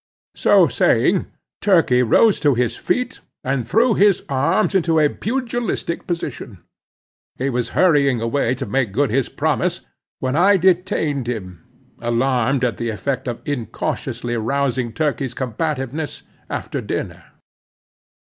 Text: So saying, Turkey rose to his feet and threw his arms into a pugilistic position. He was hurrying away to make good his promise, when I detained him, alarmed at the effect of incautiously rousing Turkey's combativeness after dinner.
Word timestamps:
So 0.33 0.67
saying, 0.67 1.27
Turkey 1.61 2.01
rose 2.01 2.39
to 2.39 2.55
his 2.55 2.75
feet 2.75 3.19
and 3.43 3.67
threw 3.67 3.93
his 3.93 4.23
arms 4.29 4.73
into 4.73 4.99
a 4.99 5.09
pugilistic 5.09 6.07
position. 6.07 6.57
He 7.35 7.51
was 7.51 7.69
hurrying 7.77 8.19
away 8.19 8.55
to 8.55 8.65
make 8.65 8.93
good 8.93 9.11
his 9.11 9.29
promise, 9.29 9.81
when 10.17 10.35
I 10.35 10.57
detained 10.57 11.27
him, 11.29 11.67
alarmed 11.99 12.63
at 12.63 12.77
the 12.77 12.89
effect 12.89 13.27
of 13.27 13.43
incautiously 13.45 14.35
rousing 14.37 14.91
Turkey's 14.91 15.35
combativeness 15.35 16.23
after 16.49 16.81
dinner. 16.81 17.25